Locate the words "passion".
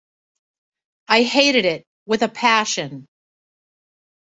2.27-3.05